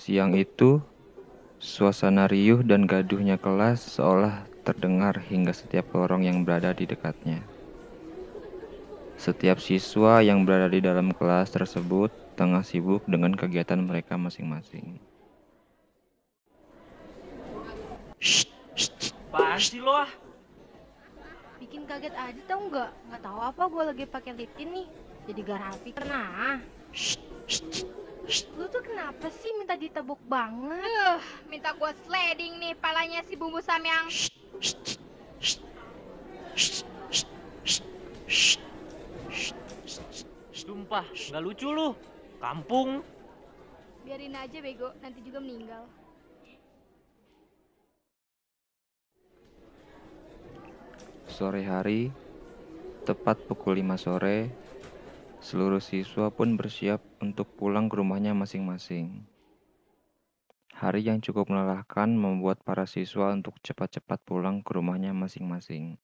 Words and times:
Siang 0.00 0.32
itu, 0.32 0.80
suasana 1.60 2.24
riuh 2.24 2.64
dan 2.64 2.88
gaduhnya 2.88 3.36
kelas 3.36 4.00
seolah 4.00 4.48
terdengar 4.64 5.20
hingga 5.20 5.52
setiap 5.52 5.92
lorong 5.92 6.24
yang 6.24 6.40
berada 6.40 6.72
di 6.72 6.88
dekatnya. 6.88 7.44
Setiap 9.20 9.60
siswa 9.60 10.24
yang 10.24 10.48
berada 10.48 10.72
di 10.72 10.80
dalam 10.80 11.12
kelas 11.12 11.52
tersebut 11.52 12.08
tengah 12.32 12.64
sibuk 12.64 13.04
dengan 13.04 13.36
kegiatan 13.36 13.76
mereka 13.76 14.16
masing-masing. 14.16 14.96
Apaan 19.28 19.60
sih 19.60 19.84
lo 19.84 20.00
ah? 20.00 20.08
Bikin 21.60 21.84
kaget 21.84 22.16
aja 22.16 22.40
tau 22.48 22.60
nggak? 22.72 22.88
Nggak 23.12 23.20
tahu 23.20 23.38
apa 23.44 23.62
gue 23.68 23.82
lagi 23.84 24.04
pakai 24.08 24.32
lip 24.32 24.48
tint 24.56 24.72
nih. 24.72 24.88
Jadi 25.28 25.40
gak 25.44 25.60
rapi. 25.60 25.90
Lu 28.54 28.68
tuh 28.68 28.82
kenapa 28.84 29.32
sih 29.32 29.50
minta 29.56 29.74
ditebuk 29.74 30.20
banget? 30.28 30.84
Uh, 30.84 31.20
minta 31.48 31.72
gua 31.74 31.90
sliding 32.04 32.60
nih 32.60 32.76
palanya 32.76 33.24
si 33.24 33.34
bumbu 33.34 33.58
samyang. 33.64 34.06
Sumpah, 40.52 41.06
nggak 41.08 41.42
lucu 41.42 41.68
lu. 41.72 41.96
Kampung. 42.38 43.00
Biarin 44.04 44.36
aja 44.36 44.58
bego, 44.60 44.92
nanti 45.00 45.20
juga 45.24 45.40
meninggal. 45.40 45.84
Sore 51.30 51.64
hari, 51.64 52.12
tepat 53.08 53.40
pukul 53.48 53.80
5 53.80 53.96
sore, 53.96 54.52
seluruh 55.40 55.80
siswa 55.80 56.28
pun 56.28 56.60
bersiap 56.60 57.00
untuk 57.24 57.56
pulang 57.56 57.88
ke 57.88 57.96
rumahnya 57.96 58.36
masing-masing. 58.36 59.24
Hari 60.76 61.00
yang 61.04 61.24
cukup 61.24 61.48
melelahkan 61.48 62.12
membuat 62.12 62.60
para 62.60 62.84
siswa 62.84 63.32
untuk 63.32 63.56
cepat-cepat 63.64 64.20
pulang 64.24 64.60
ke 64.60 64.76
rumahnya 64.76 65.16
masing-masing. 65.16 65.96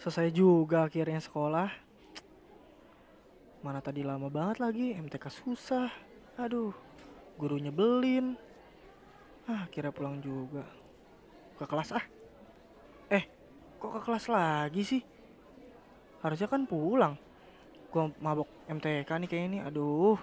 Selesai 0.00 0.32
juga 0.32 0.88
akhirnya 0.88 1.20
sekolah. 1.20 1.68
Mana 3.60 3.84
tadi 3.84 4.00
lama 4.00 4.32
banget 4.32 4.56
lagi, 4.56 4.96
MTK 4.96 5.28
susah. 5.28 5.92
Aduh, 6.40 6.72
guru 7.36 7.60
nyebelin. 7.60 8.49
Ah, 9.50 9.66
kira 9.66 9.90
pulang 9.90 10.22
juga. 10.22 10.62
Ke 11.58 11.66
kelas 11.66 11.90
ah. 11.90 12.06
Eh, 13.10 13.26
kok 13.82 13.98
ke 13.98 14.00
kelas 14.06 14.30
lagi 14.30 14.82
sih? 14.86 15.02
Harusnya 16.22 16.46
kan 16.46 16.70
pulang. 16.70 17.18
Gua 17.90 18.14
mabok 18.22 18.46
MTK 18.70 19.10
nih 19.10 19.26
kayak 19.26 19.46
ini. 19.50 19.58
Aduh. 19.58 20.14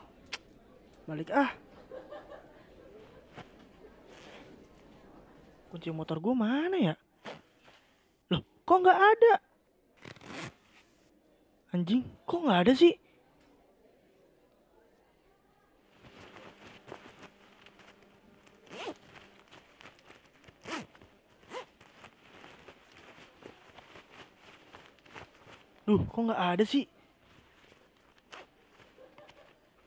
Balik 1.04 1.36
ah. 1.36 1.52
Kunci 5.68 5.92
motor 5.92 6.24
gua 6.24 6.32
mana 6.32 6.80
ya? 6.80 6.96
Loh, 8.32 8.40
kok 8.64 8.80
nggak 8.80 9.00
ada? 9.12 9.34
Anjing, 11.76 12.08
kok 12.24 12.48
nggak 12.48 12.60
ada 12.64 12.72
sih? 12.72 12.96
Duh, 25.88 26.04
kok 26.04 26.20
nggak 26.20 26.36
ada 26.36 26.68
sih? 26.68 26.84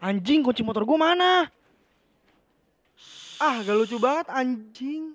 Anjing, 0.00 0.40
kunci 0.40 0.64
motor 0.64 0.88
gua 0.88 0.96
mana? 0.96 1.44
Ah, 3.36 3.60
gak 3.60 3.76
lucu 3.76 4.00
banget 4.00 4.32
anjing. 4.32 5.12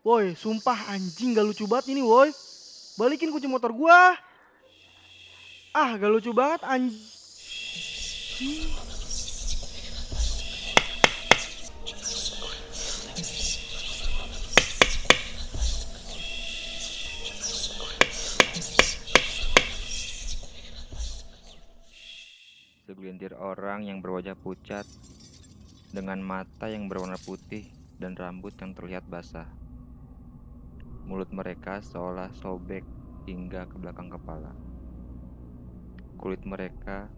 Woi, 0.00 0.32
sumpah 0.32 0.96
anjing 0.96 1.36
gak 1.36 1.44
lucu 1.44 1.68
banget 1.68 1.92
ini, 1.92 2.00
woi. 2.00 2.32
Balikin 2.96 3.28
kunci 3.28 3.52
motor 3.52 3.68
gua. 3.76 4.16
Ah, 5.76 6.00
gak 6.00 6.08
lucu 6.08 6.32
banget 6.32 6.64
anjing. 6.64 7.04
Segelintir 22.84 23.32
orang 23.40 23.88
yang 23.88 24.04
berwajah 24.04 24.36
pucat 24.36 24.84
dengan 25.88 26.20
mata 26.20 26.68
yang 26.68 26.84
berwarna 26.84 27.16
putih 27.16 27.64
dan 27.96 28.12
rambut 28.12 28.52
yang 28.60 28.76
terlihat 28.76 29.08
basah. 29.08 29.48
Mulut 31.08 31.32
mereka 31.32 31.80
seolah 31.80 32.28
sobek 32.36 32.84
hingga 33.24 33.64
ke 33.72 33.80
belakang 33.80 34.12
kepala. 34.12 34.52
Kulit 36.20 36.44
mereka 36.44 37.08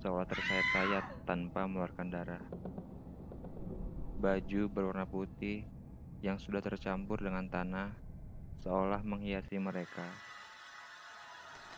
seolah 0.00 0.24
tersayat-sayat 0.24 1.28
tanpa 1.28 1.68
mengeluarkan 1.68 2.08
darah. 2.08 2.44
Baju 4.16 4.72
berwarna 4.72 5.04
putih 5.04 5.68
yang 6.24 6.40
sudah 6.40 6.64
tercampur 6.64 7.20
dengan 7.20 7.52
tanah 7.52 7.92
seolah 8.64 9.04
menghiasi 9.04 9.60
mereka. 9.60 10.08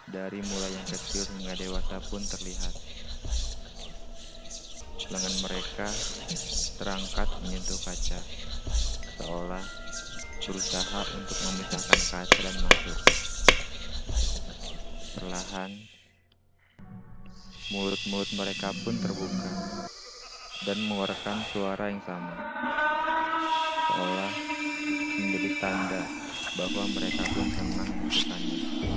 Dari 0.07 0.39
mulai 0.39 0.71
yang 0.71 0.87
kecil 0.87 1.27
hingga 1.35 1.59
dewasa 1.59 1.99
pun 1.99 2.23
terlihat. 2.23 2.75
Lengan 5.13 5.35
mereka 5.45 5.89
terangkat 6.81 7.29
menyentuh 7.45 7.77
kaca, 7.85 8.21
seolah 9.21 9.65
berusaha 10.41 11.01
untuk 11.13 11.39
memisahkan 11.45 12.01
kaca 12.01 12.41
dan 12.41 12.57
masuk. 12.65 12.99
Perlahan, 15.21 15.71
mulut-mulut 17.69 18.31
mereka 18.33 18.73
pun 18.81 18.97
terbuka 18.97 19.53
dan 20.65 20.79
mengeluarkan 20.89 21.39
suara 21.53 21.85
yang 21.93 22.01
sama, 22.09 22.35
seolah 23.93 24.33
menjadi 25.21 25.51
tanda 25.61 26.03
bahwa 26.57 26.85
mereka 26.97 27.25
pun 27.29 27.47
senang 27.53 28.41
melakukannya. 28.41 28.94